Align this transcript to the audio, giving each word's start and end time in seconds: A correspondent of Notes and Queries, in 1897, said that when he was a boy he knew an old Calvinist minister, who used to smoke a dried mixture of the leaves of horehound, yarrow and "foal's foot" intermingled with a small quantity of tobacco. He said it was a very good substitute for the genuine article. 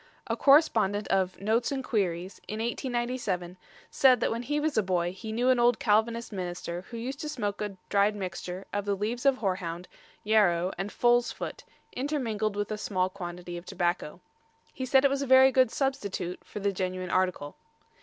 A 0.25 0.35
correspondent 0.35 1.07
of 1.09 1.39
Notes 1.39 1.71
and 1.71 1.83
Queries, 1.83 2.41
in 2.47 2.57
1897, 2.57 3.55
said 3.91 4.19
that 4.19 4.31
when 4.31 4.41
he 4.41 4.59
was 4.59 4.75
a 4.75 4.81
boy 4.81 5.13
he 5.13 5.31
knew 5.31 5.49
an 5.49 5.59
old 5.59 5.77
Calvinist 5.77 6.31
minister, 6.33 6.85
who 6.89 6.97
used 6.97 7.19
to 7.19 7.29
smoke 7.29 7.61
a 7.61 7.77
dried 7.87 8.15
mixture 8.15 8.65
of 8.73 8.85
the 8.85 8.95
leaves 8.95 9.27
of 9.27 9.37
horehound, 9.37 9.87
yarrow 10.23 10.71
and 10.75 10.91
"foal's 10.91 11.31
foot" 11.31 11.63
intermingled 11.93 12.55
with 12.55 12.71
a 12.71 12.79
small 12.79 13.09
quantity 13.11 13.57
of 13.57 13.65
tobacco. 13.67 14.19
He 14.73 14.87
said 14.87 15.05
it 15.05 15.11
was 15.11 15.21
a 15.21 15.27
very 15.27 15.51
good 15.51 15.69
substitute 15.69 16.39
for 16.43 16.59
the 16.59 16.73
genuine 16.73 17.11
article. 17.11 17.55